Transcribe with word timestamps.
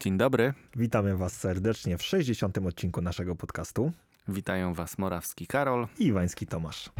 Dzień 0.00 0.16
dobry, 0.18 0.54
Witamy 0.76 1.16
Was 1.16 1.32
serdecznie 1.32 1.98
w 1.98 2.02
60. 2.02 2.58
odcinku 2.58 3.02
naszego 3.02 3.36
podcastu. 3.36 3.92
witają 4.28 4.74
Was 4.74 4.98
Morawski 4.98 5.46
Karol. 5.46 5.86
i 5.98 6.06
Iwański 6.06 6.46
Tomasz. 6.46 6.90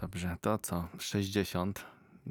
Dobrze, 0.00 0.36
to 0.40 0.58
co? 0.58 0.88
60, 0.98 1.84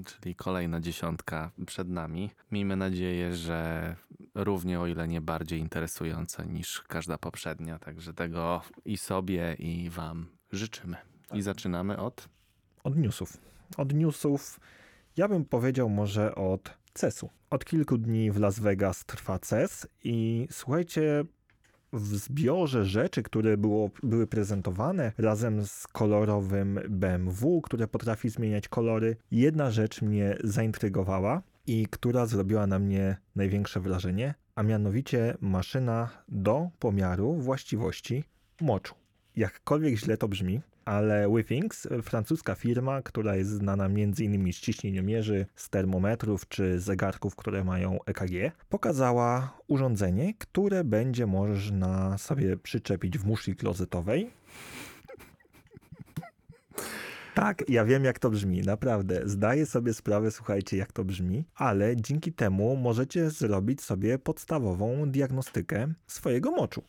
czyli 0.06 0.36
kolejna 0.36 0.80
dziesiątka 0.80 1.52
przed 1.66 1.90
nami. 1.90 2.30
Miejmy 2.52 2.76
nadzieję, 2.76 3.36
że 3.36 3.96
równie 4.36 4.80
o 4.80 4.88
ile 4.88 5.08
nie 5.08 5.22
bardziej 5.22 5.60
interesująca 5.60 6.44
niż 6.44 6.82
każda 6.82 7.18
poprzednia. 7.18 7.80
Także 7.80 8.14
tego 8.14 8.62
i 8.86 8.98
sobie, 8.98 9.56
i 9.60 9.90
Wam 9.90 10.26
życzymy. 10.52 10.98
I 11.34 11.42
zaczynamy 11.42 11.98
od. 11.98 12.30
Od 12.84 12.98
newsów. 12.98 13.38
Od 13.78 13.94
newsów, 13.94 14.60
ja 15.18 15.28
bym 15.28 15.46
powiedział 15.46 15.90
może 15.90 16.36
od 16.36 16.78
CES-u. 16.94 17.30
Od 17.50 17.66
kilku 17.66 17.98
dni 17.98 18.32
w 18.32 18.40
Las 18.40 18.60
Vegas 18.60 19.06
trwa 19.06 19.40
CES 19.40 19.88
i 20.04 20.48
słuchajcie, 20.52 21.26
w 21.94 22.16
zbiorze 22.16 22.86
rzeczy, 22.86 23.24
które 23.24 23.58
było, 23.58 23.90
były 24.04 24.28
prezentowane 24.28 25.12
razem 25.18 25.66
z 25.66 25.88
kolorowym 25.88 26.80
BMW, 26.90 27.62
które 27.62 27.88
potrafi 27.88 28.30
zmieniać 28.30 28.68
kolory, 28.68 29.16
jedna 29.32 29.72
rzecz 29.72 30.02
mnie 30.02 30.38
zaintrygowała 30.44 31.42
i 31.68 31.88
która 31.88 32.26
zrobiła 32.26 32.68
na 32.68 32.80
mnie 32.80 33.18
największe 33.36 33.80
wrażenie, 33.80 34.34
a 34.56 34.64
mianowicie 34.64 35.38
maszyna 35.42 36.10
do 36.30 36.70
pomiaru 36.80 37.34
właściwości 37.34 38.24
moczu. 38.62 38.96
Jakkolwiek 39.36 39.96
źle 39.96 40.18
to 40.18 40.28
brzmi, 40.28 40.62
ale 40.86 41.28
Withings, 41.36 41.88
francuska 42.04 42.56
firma, 42.56 43.02
która 43.02 43.36
jest 43.36 43.50
znana 43.50 43.86
m.in. 43.86 44.54
z 44.54 44.60
ciśnieniomierzy, 44.60 45.46
z 45.56 45.70
termometrów 45.70 46.48
czy 46.48 46.80
zegarków, 46.80 47.36
które 47.36 47.64
mają 47.64 48.00
EKG, 48.06 48.52
pokazała 48.70 49.58
urządzenie, 49.68 50.34
które 50.34 50.84
będzie 50.84 51.26
można 51.26 52.18
sobie 52.18 52.58
przyczepić 52.58 53.18
w 53.18 53.26
muszli 53.26 53.56
klozetowej. 53.56 54.30
Tak, 57.34 57.70
ja 57.70 57.86
wiem 57.86 58.04
jak 58.04 58.20
to 58.20 58.30
brzmi, 58.30 58.62
naprawdę. 58.62 59.22
Zdaję 59.26 59.66
sobie 59.66 59.94
sprawę, 59.94 60.32
słuchajcie, 60.32 60.78
jak 60.78 60.92
to 60.92 61.04
brzmi, 61.04 61.46
ale 61.56 61.98
dzięki 61.98 62.34
temu 62.34 62.76
możecie 62.76 63.30
zrobić 63.30 63.82
sobie 63.82 64.20
podstawową 64.20 65.12
diagnostykę 65.12 65.94
swojego 66.08 66.52
moczu. 66.52 66.84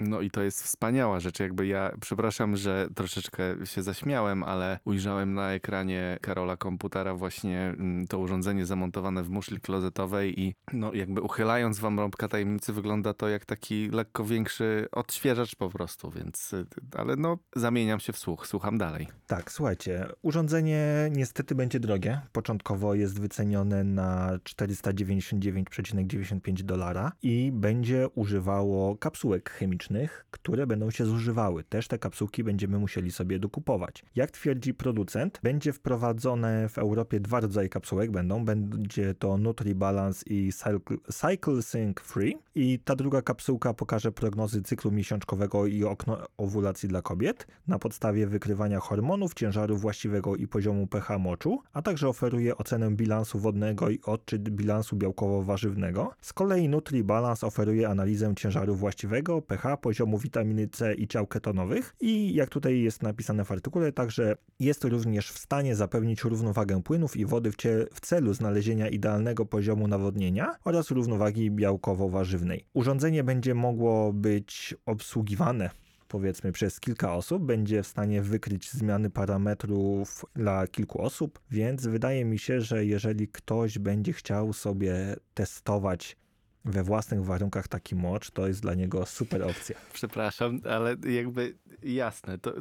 No 0.00 0.20
i 0.20 0.30
to 0.30 0.42
jest 0.42 0.62
wspaniała 0.62 1.20
rzecz. 1.20 1.40
Jakby 1.40 1.66
ja, 1.66 1.92
przepraszam, 2.00 2.56
że 2.56 2.88
troszeczkę 2.94 3.42
się 3.64 3.82
zaśmiałem, 3.82 4.42
ale 4.42 4.78
ujrzałem 4.84 5.34
na 5.34 5.52
ekranie 5.52 6.18
Karola 6.20 6.56
komputera 6.56 7.14
właśnie 7.14 7.60
mm, 7.60 8.06
to 8.06 8.18
urządzenie 8.18 8.66
zamontowane 8.66 9.22
w 9.22 9.30
muszli 9.30 9.60
klozetowej 9.60 10.40
i 10.40 10.54
no 10.72 10.94
jakby 10.94 11.20
uchylając 11.20 11.78
wam 11.78 11.98
rąbka 11.98 12.28
tajemnicy 12.28 12.72
wygląda 12.72 13.14
to 13.14 13.28
jak 13.28 13.44
taki 13.44 13.90
lekko 13.90 14.24
większy 14.24 14.88
odświeżacz 14.92 15.54
po 15.54 15.70
prostu, 15.70 16.10
więc 16.10 16.52
y, 16.52 16.66
ale 16.96 17.16
no 17.16 17.38
zamieniam 17.56 18.00
się 18.00 18.12
w 18.12 18.18
słuch, 18.18 18.46
słucham 18.46 18.78
dalej. 18.78 19.08
Tak, 19.26 19.52
słuchajcie, 19.52 20.06
urządzenie 20.22 21.10
niestety 21.12 21.54
będzie 21.54 21.80
drogie. 21.80 22.20
Początkowo 22.32 22.94
jest 22.94 23.20
wycenione 23.20 23.84
na 23.84 24.38
499,95 24.44 26.62
dolara 26.62 27.12
i 27.22 27.52
będzie 27.52 28.08
używało 28.14 28.96
kapsułek 28.96 29.50
chemicznych, 29.50 29.81
które 30.30 30.66
będą 30.66 30.90
się 30.90 31.04
zużywały. 31.04 31.64
Też 31.64 31.88
te 31.88 31.98
kapsułki 31.98 32.44
będziemy 32.44 32.78
musieli 32.78 33.12
sobie 33.12 33.38
dokupować. 33.38 34.04
Jak 34.14 34.30
twierdzi 34.30 34.74
producent, 34.74 35.40
będzie 35.42 35.72
wprowadzone 35.72 36.68
w 36.68 36.78
Europie 36.78 37.20
dwa 37.20 37.40
rodzaje 37.40 37.68
kapsułek 37.68 38.10
będą. 38.10 38.44
Będzie 38.44 39.14
to 39.14 39.38
NutriBalance 39.38 40.24
i 40.26 40.52
Cycle, 41.10 41.62
Sync 41.62 42.00
Free 42.00 42.34
i 42.54 42.78
ta 42.78 42.96
druga 42.96 43.22
kapsułka 43.22 43.74
pokaże 43.74 44.12
prognozy 44.12 44.62
cyklu 44.62 44.90
miesiączkowego 44.90 45.66
i 45.66 45.84
okno 45.84 46.18
owulacji 46.36 46.88
dla 46.88 47.02
kobiet 47.02 47.46
na 47.66 47.78
podstawie 47.78 48.26
wykrywania 48.26 48.80
hormonów, 48.80 49.34
ciężaru 49.34 49.76
właściwego 49.76 50.36
i 50.36 50.46
poziomu 50.46 50.86
pH 50.86 51.18
moczu, 51.18 51.62
a 51.72 51.82
także 51.82 52.08
oferuje 52.08 52.56
ocenę 52.56 52.90
bilansu 52.90 53.38
wodnego 53.38 53.90
i 53.90 54.00
odczyt 54.04 54.50
bilansu 54.50 54.96
białkowo-warzywnego. 54.96 56.08
Z 56.20 56.32
kolei 56.32 56.68
NutriBalance 56.68 57.46
oferuje 57.46 57.88
analizę 57.88 58.34
ciężaru 58.36 58.74
właściwego, 58.74 59.42
pH, 59.42 59.71
poziomu 59.76 60.18
witaminy 60.18 60.68
C 60.68 60.94
i 60.94 61.08
ciał 61.08 61.26
ketonowych 61.26 61.94
i 62.00 62.34
jak 62.34 62.48
tutaj 62.48 62.80
jest 62.80 63.02
napisane 63.02 63.44
w 63.44 63.52
artykule, 63.52 63.92
także 63.92 64.36
jest 64.60 64.84
również 64.84 65.30
w 65.30 65.38
stanie 65.38 65.76
zapewnić 65.76 66.24
równowagę 66.24 66.82
płynów 66.82 67.16
i 67.16 67.26
wody 67.26 67.52
w, 67.52 67.56
w 67.94 68.00
celu 68.00 68.34
znalezienia 68.34 68.88
idealnego 68.88 69.46
poziomu 69.46 69.88
nawodnienia 69.88 70.56
oraz 70.64 70.90
równowagi 70.90 71.50
białkowo-warzywnej. 71.50 72.64
Urządzenie 72.74 73.24
będzie 73.24 73.54
mogło 73.54 74.12
być 74.12 74.74
obsługiwane 74.86 75.70
powiedzmy 76.12 76.52
przez 76.52 76.80
kilka 76.80 77.14
osób, 77.14 77.42
będzie 77.42 77.82
w 77.82 77.86
stanie 77.86 78.22
wykryć 78.22 78.70
zmiany 78.70 79.10
parametrów 79.10 80.24
dla 80.34 80.66
kilku 80.66 81.02
osób, 81.02 81.40
więc 81.50 81.86
wydaje 81.86 82.24
mi 82.24 82.38
się, 82.38 82.60
że 82.60 82.84
jeżeli 82.84 83.28
ktoś 83.28 83.78
będzie 83.78 84.12
chciał 84.12 84.52
sobie 84.52 85.16
testować 85.34 86.16
we 86.64 86.82
własnych 86.82 87.24
warunkach 87.24 87.68
taki 87.68 87.94
mocz, 87.94 88.30
to 88.30 88.46
jest 88.46 88.62
dla 88.62 88.74
niego 88.74 89.06
super 89.06 89.42
opcja. 89.42 89.76
Przepraszam, 89.92 90.60
ale 90.70 90.96
jakby 91.12 91.54
jasne, 91.82 92.38
to. 92.38 92.52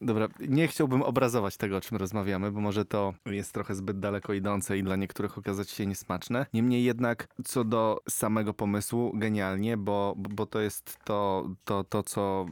Dobra, 0.00 0.28
nie 0.48 0.68
chciałbym 0.68 1.02
obrazować 1.02 1.56
tego, 1.56 1.76
o 1.76 1.80
czym 1.80 1.98
rozmawiamy, 1.98 2.52
bo 2.52 2.60
może 2.60 2.84
to 2.84 3.14
jest 3.26 3.52
trochę 3.52 3.74
zbyt 3.74 3.98
daleko 3.98 4.32
idące 4.32 4.78
i 4.78 4.82
dla 4.82 4.96
niektórych 4.96 5.38
okazać 5.38 5.70
się 5.70 5.86
niesmaczne. 5.86 6.46
Niemniej 6.54 6.84
jednak, 6.84 7.28
co 7.44 7.64
do 7.64 8.00
samego 8.08 8.54
pomysłu, 8.54 9.12
genialnie, 9.14 9.76
bo, 9.76 10.14
bo 10.16 10.46
to 10.46 10.60
jest 10.60 10.98
to, 11.04 11.48
to, 11.64 11.84
to 11.84 12.02
co 12.02 12.46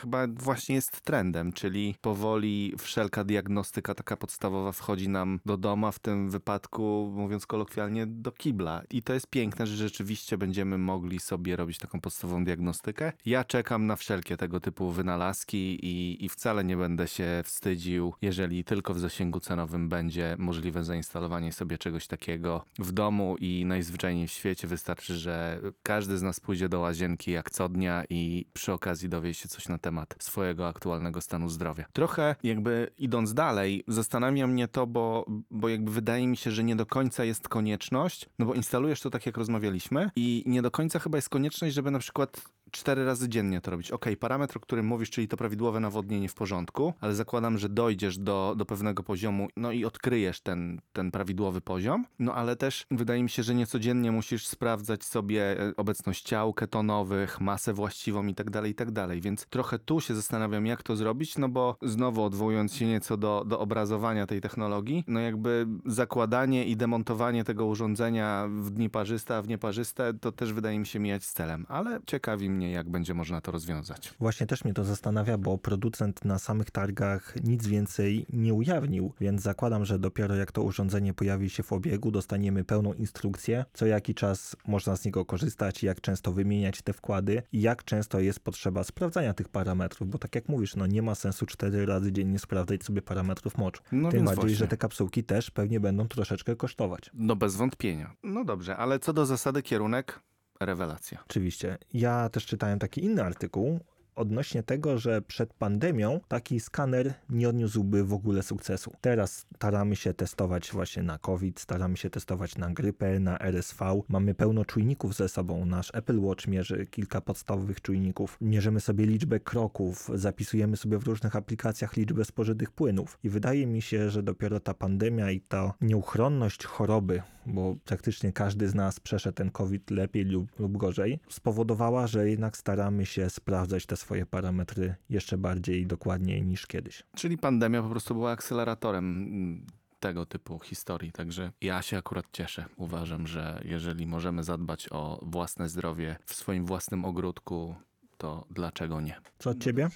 chyba 0.00 0.26
właśnie 0.26 0.74
jest 0.74 1.00
trendem, 1.00 1.52
czyli 1.52 1.94
powoli 2.00 2.74
wszelka 2.78 3.24
diagnostyka 3.24 3.94
taka 3.94 4.16
podstawowa 4.16 4.72
wchodzi 4.72 5.08
nam 5.08 5.40
do 5.46 5.56
doma, 5.56 5.92
w 5.92 5.98
tym 5.98 6.30
wypadku, 6.30 7.12
mówiąc 7.14 7.46
kolokwialnie, 7.46 8.06
do 8.06 8.32
kibla. 8.32 8.82
I 8.90 9.02
to 9.02 9.14
jest 9.14 9.26
piękne, 9.26 9.66
że 9.66 9.76
rzeczywiście 9.76 10.38
będziemy 10.38 10.78
mogli 10.78 11.20
sobie 11.20 11.56
robić 11.56 11.78
taką 11.78 12.00
podstawową 12.00 12.44
diagnostykę. 12.44 13.12
Ja 13.26 13.44
czekam 13.44 13.86
na 13.86 13.96
wszelkie 13.96 14.36
tego 14.36 14.60
typu 14.60 14.90
wynalazki 14.90 15.78
i, 15.82 16.24
i 16.24 16.28
wcale 16.28 16.64
nie 16.64 16.76
będę 16.76 17.08
się 17.08 17.42
wstydził, 17.44 18.14
jeżeli 18.22 18.64
tylko 18.64 18.94
w 18.94 18.98
zasięgu 18.98 19.40
cenowym 19.40 19.88
będzie 19.88 20.36
możliwe 20.38 20.84
zainstalowanie 20.84 21.52
sobie 21.52 21.78
czegoś 21.78 22.06
takiego 22.06 22.64
w 22.78 22.92
domu 22.92 23.36
i 23.40 23.64
najzwyczajniej 23.66 24.28
w 24.28 24.32
świecie 24.32 24.68
wystarczy, 24.68 25.14
że 25.14 25.60
każdy 25.82 26.18
z 26.18 26.22
nas 26.22 26.40
pójdzie 26.40 26.68
do 26.68 26.80
łazienki 26.80 27.30
jak 27.30 27.50
co 27.50 27.68
dnia 27.68 28.04
i 28.10 28.46
przy 28.52 28.72
okazji 28.72 29.08
dowie 29.08 29.34
się 29.34 29.48
coś 29.48 29.68
na 29.68 29.78
temat 29.82 30.14
swojego 30.18 30.68
aktualnego 30.68 31.20
stanu 31.20 31.48
zdrowia. 31.48 31.84
Trochę 31.92 32.36
jakby 32.42 32.90
idąc 32.98 33.34
dalej, 33.34 33.84
zastanawia 33.88 34.46
mnie 34.46 34.68
to, 34.68 34.86
bo, 34.86 35.26
bo 35.50 35.68
jakby 35.68 35.90
wydaje 35.90 36.26
mi 36.26 36.36
się, 36.36 36.50
że 36.50 36.64
nie 36.64 36.76
do 36.76 36.86
końca 36.86 37.24
jest 37.24 37.48
konieczność, 37.48 38.28
no 38.38 38.46
bo 38.46 38.54
instalujesz 38.54 39.00
to 39.00 39.10
tak 39.10 39.26
jak 39.26 39.36
rozmawialiśmy 39.36 40.10
i 40.16 40.44
nie 40.46 40.62
do 40.62 40.70
końca 40.70 40.98
chyba 40.98 41.18
jest 41.18 41.28
konieczność, 41.28 41.74
żeby 41.74 41.90
na 41.90 41.98
przykład 41.98 42.42
cztery 42.72 43.04
razy 43.04 43.28
dziennie 43.28 43.60
to 43.60 43.70
robić. 43.70 43.90
Ok, 43.90 44.06
parametr, 44.20 44.56
o 44.56 44.60
którym 44.60 44.86
mówisz, 44.86 45.10
czyli 45.10 45.28
to 45.28 45.36
prawidłowe 45.36 45.80
nawodnienie 45.80 46.28
w 46.28 46.34
porządku, 46.34 46.94
ale 47.00 47.14
zakładam, 47.14 47.58
że 47.58 47.68
dojdziesz 47.68 48.18
do, 48.18 48.54
do 48.56 48.66
pewnego 48.66 49.02
poziomu, 49.02 49.48
no 49.56 49.72
i 49.72 49.84
odkryjesz 49.84 50.40
ten, 50.40 50.80
ten 50.92 51.10
prawidłowy 51.10 51.60
poziom, 51.60 52.06
no 52.18 52.34
ale 52.34 52.56
też 52.56 52.86
wydaje 52.90 53.22
mi 53.22 53.30
się, 53.30 53.42
że 53.42 53.54
niecodziennie 53.54 54.12
musisz 54.12 54.46
sprawdzać 54.46 55.04
sobie 55.04 55.60
e, 55.60 55.76
obecność 55.76 56.24
ciał 56.24 56.54
ketonowych, 56.54 57.40
masę 57.40 57.72
właściwą 57.72 58.26
i 58.26 58.34
tak 58.34 58.50
dalej, 58.50 58.70
i 58.70 58.74
tak 58.74 58.90
dalej, 58.90 59.20
więc 59.20 59.46
trochę 59.46 59.71
tu 59.78 60.00
się 60.00 60.14
zastanawiam, 60.14 60.66
jak 60.66 60.82
to 60.82 60.96
zrobić, 60.96 61.38
no 61.38 61.48
bo 61.48 61.76
znowu 61.82 62.22
odwołując 62.22 62.74
się 62.74 62.86
nieco 62.86 63.16
do, 63.16 63.44
do 63.46 63.60
obrazowania 63.60 64.26
tej 64.26 64.40
technologii, 64.40 65.04
no 65.06 65.20
jakby 65.20 65.66
zakładanie 65.86 66.64
i 66.64 66.76
demontowanie 66.76 67.44
tego 67.44 67.66
urządzenia 67.66 68.48
w 68.60 68.70
dni 68.70 68.90
parzyste, 68.90 69.36
a 69.36 69.42
w 69.42 69.48
nieparzyste, 69.48 70.14
to 70.14 70.32
też 70.32 70.52
wydaje 70.52 70.78
mi 70.78 70.86
się 70.86 70.98
mijać 70.98 71.24
z 71.24 71.32
celem, 71.32 71.66
ale 71.68 72.00
ciekawi 72.06 72.50
mnie, 72.50 72.72
jak 72.72 72.90
będzie 72.90 73.14
można 73.14 73.40
to 73.40 73.52
rozwiązać. 73.52 74.14
Właśnie 74.20 74.46
też 74.46 74.64
mnie 74.64 74.74
to 74.74 74.84
zastanawia, 74.84 75.38
bo 75.38 75.58
producent 75.58 76.24
na 76.24 76.38
samych 76.38 76.70
targach 76.70 77.34
nic 77.44 77.66
więcej 77.66 78.26
nie 78.32 78.54
ujawnił, 78.54 79.12
więc 79.20 79.42
zakładam, 79.42 79.84
że 79.84 79.98
dopiero 79.98 80.36
jak 80.36 80.52
to 80.52 80.62
urządzenie 80.62 81.14
pojawi 81.14 81.50
się 81.50 81.62
w 81.62 81.72
obiegu, 81.72 82.10
dostaniemy 82.10 82.64
pełną 82.64 82.92
instrukcję, 82.92 83.64
co 83.72 83.86
jaki 83.86 84.14
czas 84.14 84.56
można 84.66 84.96
z 84.96 85.04
niego 85.04 85.24
korzystać, 85.24 85.82
jak 85.82 86.00
często 86.00 86.32
wymieniać 86.32 86.82
te 86.82 86.92
wkłady 86.92 87.42
i 87.52 87.60
jak 87.60 87.84
często 87.84 88.20
jest 88.20 88.40
potrzeba 88.40 88.84
sprawdzania 88.84 89.34
tych 89.34 89.48
parametrów, 89.64 90.08
bo 90.08 90.18
tak 90.18 90.34
jak 90.34 90.48
mówisz, 90.48 90.76
no 90.76 90.86
nie 90.86 91.02
ma 91.02 91.14
sensu 91.14 91.46
cztery 91.46 91.86
razy 91.86 92.12
dziennie 92.12 92.38
sprawdzać 92.38 92.84
sobie 92.84 93.02
parametrów 93.02 93.58
moczu. 93.58 93.82
No 93.92 94.10
Tym 94.10 94.24
bardziej, 94.24 94.34
właśnie. 94.34 94.56
że 94.56 94.68
te 94.68 94.76
kapsułki 94.76 95.24
też 95.24 95.50
pewnie 95.50 95.80
będą 95.80 96.08
troszeczkę 96.08 96.56
kosztować. 96.56 97.10
No 97.14 97.36
bez 97.36 97.56
wątpienia. 97.56 98.12
No 98.22 98.44
dobrze, 98.44 98.76
ale 98.76 98.98
co 98.98 99.12
do 99.12 99.26
zasady 99.26 99.62
kierunek, 99.62 100.20
rewelacja. 100.60 101.24
Oczywiście. 101.28 101.78
Ja 101.94 102.28
też 102.28 102.46
czytałem 102.46 102.78
taki 102.78 103.04
inny 103.04 103.24
artykuł 103.24 103.80
odnośnie 104.14 104.62
tego, 104.62 104.98
że 104.98 105.22
przed 105.22 105.54
pandemią 105.54 106.20
taki 106.28 106.60
skaner 106.60 107.14
nie 107.30 107.48
odniósłby 107.48 108.04
w 108.04 108.12
ogóle 108.12 108.42
sukcesu. 108.42 108.92
Teraz 109.00 109.46
staramy 109.56 109.96
się 109.96 110.14
testować 110.14 110.70
właśnie 110.72 111.02
na 111.02 111.18
COVID, 111.18 111.60
staramy 111.60 111.96
się 111.96 112.10
testować 112.10 112.58
na 112.58 112.70
grypę, 112.70 113.20
na 113.20 113.38
RSV. 113.38 114.02
Mamy 114.08 114.34
pełno 114.34 114.64
czujników 114.64 115.14
ze 115.14 115.28
sobą. 115.28 115.66
Nasz 115.66 115.90
Apple 115.94 116.20
Watch 116.20 116.46
mierzy 116.46 116.86
kilka 116.86 117.20
podstawowych 117.20 117.80
czujników. 117.80 118.36
Mierzymy 118.40 118.80
sobie 118.80 119.06
liczbę 119.06 119.40
kroków, 119.40 120.10
zapisujemy 120.14 120.76
sobie 120.76 120.98
w 120.98 121.04
różnych 121.04 121.36
aplikacjach 121.36 121.96
liczbę 121.96 122.24
spożytych 122.24 122.70
płynów. 122.70 123.18
I 123.24 123.28
wydaje 123.28 123.66
mi 123.66 123.82
się, 123.82 124.10
że 124.10 124.22
dopiero 124.22 124.60
ta 124.60 124.74
pandemia 124.74 125.30
i 125.30 125.40
ta 125.40 125.74
nieuchronność 125.80 126.64
choroby, 126.66 127.22
bo 127.46 127.76
praktycznie 127.84 128.32
każdy 128.32 128.68
z 128.68 128.74
nas 128.74 129.00
przeszedł 129.00 129.36
ten 129.36 129.50
COVID 129.50 129.90
lepiej 129.90 130.24
lub, 130.24 130.60
lub 130.60 130.76
gorzej, 130.76 131.20
spowodowała, 131.28 132.06
że 132.06 132.30
jednak 132.30 132.56
staramy 132.56 133.06
się 133.06 133.30
sprawdzać 133.30 133.86
te 133.86 133.96
swoje 134.02 134.26
parametry 134.26 134.94
jeszcze 135.08 135.38
bardziej 135.38 135.80
i 135.80 135.86
dokładniej 135.86 136.42
niż 136.42 136.66
kiedyś. 136.66 137.02
Czyli 137.16 137.38
pandemia 137.38 137.82
po 137.82 137.88
prostu 137.88 138.14
była 138.14 138.30
akceleratorem 138.30 139.04
mm, 139.04 139.66
tego 140.00 140.26
typu 140.26 140.58
historii. 140.58 141.12
Także 141.12 141.52
ja 141.60 141.82
się 141.82 141.98
akurat 141.98 142.26
cieszę. 142.32 142.64
Uważam, 142.76 143.26
że 143.26 143.62
jeżeli 143.64 144.06
możemy 144.06 144.44
zadbać 144.44 144.88
o 144.90 145.20
własne 145.22 145.68
zdrowie 145.68 146.16
w 146.26 146.34
swoim 146.34 146.66
własnym 146.66 147.04
ogródku, 147.04 147.74
to 148.18 148.46
dlaczego 148.50 149.00
nie? 149.00 149.20
Co 149.38 149.50
od 149.50 149.58
ciebie? 149.58 149.88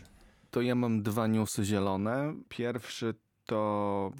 To 0.50 0.60
ja 0.60 0.74
mam 0.74 1.02
dwa 1.02 1.26
newsy 1.26 1.64
zielone. 1.64 2.34
Pierwszy 2.48 3.14
to 3.46 4.12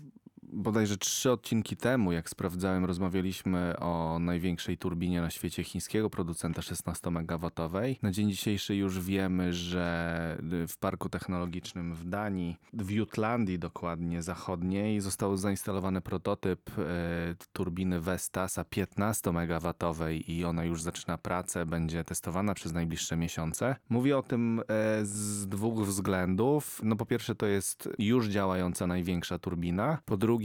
bodajże 0.53 0.97
trzy 0.97 1.31
odcinki 1.31 1.77
temu, 1.77 2.13
jak 2.13 2.31
sprawdzałem, 2.31 2.85
rozmawialiśmy 2.85 3.75
o 3.81 4.19
największej 4.21 4.79
turbinie 4.79 5.21
na 5.21 5.31
świecie 5.31 5.65
chińskiego 5.65 6.11
producenta 6.11 6.61
16-megawatowej. 6.61 7.97
Na 8.03 8.11
dzień 8.11 8.31
dzisiejszy 8.31 8.77
już 8.77 9.01
wiemy, 9.01 9.53
że 9.53 9.97
w 10.69 10.79
parku 10.81 11.09
technologicznym 11.09 11.95
w 11.95 12.05
Danii, 12.05 12.57
w 12.73 12.91
Jutlandii 12.91 13.59
dokładnie 13.59 14.23
zachodniej, 14.23 15.01
został 15.01 15.37
zainstalowany 15.37 16.01
prototyp 16.01 16.71
e, 16.79 16.83
turbiny 17.53 18.01
Vestasa 18.01 18.63
15-megawatowej 18.63 20.31
i 20.31 20.45
ona 20.45 20.65
już 20.65 20.83
zaczyna 20.83 21.19
pracę, 21.19 21.67
będzie 21.67 22.05
testowana 22.05 22.55
przez 22.55 22.73
najbliższe 22.73 23.17
miesiące. 23.17 23.77
Mówię 23.89 24.19
o 24.19 24.23
tym 24.23 24.61
e, 24.61 24.65
z 25.05 25.49
dwóch 25.49 25.87
względów. 25.87 26.81
No 26.85 26.97
po 26.97 27.07
pierwsze 27.07 27.35
to 27.35 27.47
jest 27.47 27.89
już 27.99 28.27
działająca 28.27 28.87
największa 28.87 29.39
turbina. 29.39 29.99
Po 30.05 30.17
drugie, 30.17 30.36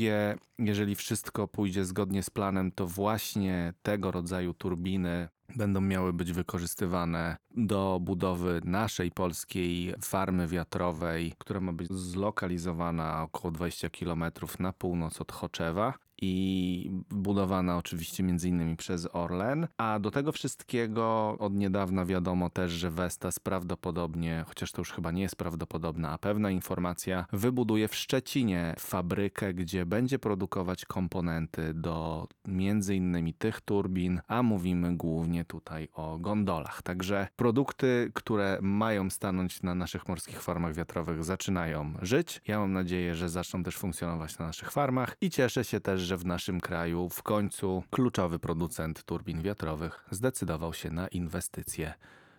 jeżeli 0.60 0.96
wszystko 0.96 1.48
pójdzie 1.48 1.86
zgodnie 1.86 2.24
z 2.24 2.30
planem, 2.30 2.72
to 2.72 2.88
właśnie 2.88 3.74
tego 3.84 4.12
rodzaju 4.12 4.54
turbiny 4.54 5.30
będą 5.56 5.82
miały 5.82 6.14
być 6.14 6.32
wykorzystywane 6.32 7.38
do 7.52 8.00
budowy 8.02 8.62
naszej 8.66 9.12
polskiej 9.12 9.94
farmy 10.02 10.48
wiatrowej, 10.48 11.34
która 11.38 11.60
ma 11.60 11.74
być 11.74 11.90
zlokalizowana 11.90 13.24
około 13.24 13.52
20 13.52 13.90
km 13.90 14.24
na 14.60 14.74
północ 14.74 15.22
od 15.22 15.32
Choczewa 15.32 15.94
i 16.22 16.92
budowana 17.10 17.78
oczywiście 17.78 18.24
między 18.24 18.50
innymi 18.50 18.76
przez 18.76 19.08
Orlen. 19.14 19.68
A 19.78 20.00
do 20.00 20.12
tego 20.12 20.32
wszystkiego 20.32 21.36
od 21.40 21.54
niedawna 21.54 22.06
wiadomo 22.06 22.50
też, 22.50 22.72
że 22.72 22.92
Vestas 22.92 23.40
prawdopodobnie, 23.40 24.44
chociaż 24.48 24.72
to 24.72 24.82
już 24.82 24.92
chyba 24.92 25.12
nie 25.12 25.22
jest 25.22 25.36
prawdopodobna, 25.36 26.10
a 26.10 26.18
pewna 26.18 26.52
informacja, 26.52 27.26
wybuduje 27.34 27.88
w 27.88 27.96
Szczecinie 27.96 28.76
fabrykę, 28.80 29.54
gdzie 29.54 29.86
będzie 29.86 30.20
produkować 30.20 30.86
komponenty 30.86 31.74
do 31.74 32.28
między 32.48 32.96
innymi 32.96 33.34
tych 33.34 33.62
turbin, 33.62 34.22
a 34.28 34.44
mówimy 34.44 34.98
głównie 34.98 35.46
tutaj 35.46 35.88
o 35.94 36.18
gondolach. 36.20 36.82
Także 36.82 37.28
produkty, 37.36 38.12
które 38.14 38.60
mają 38.62 39.10
stanąć 39.10 39.64
na 39.64 39.76
naszych 39.76 40.08
morskich 40.08 40.42
farmach 40.42 40.74
wiatrowych 40.74 41.24
zaczynają 41.24 41.94
żyć. 42.02 42.42
Ja 42.48 42.60
mam 42.60 42.74
nadzieję, 42.74 43.16
że 43.16 43.30
zaczną 43.30 43.64
też 43.64 43.78
funkcjonować 43.78 44.38
na 44.38 44.46
naszych 44.46 44.72
farmach 44.72 45.18
i 45.22 45.30
cieszę 45.30 45.64
się 45.64 45.80
też, 45.80 46.11
że 46.12 46.18
w 46.18 46.26
naszym 46.26 46.62
kraju 46.62 47.10
w 47.10 47.24
końcu 47.24 47.84
kluczowy 47.92 48.40
producent 48.40 49.04
turbin 49.04 49.42
wiatrowych 49.42 50.06
zdecydował 50.12 50.74
się 50.74 50.90
na 50.90 51.08
inwestycje 51.08 51.94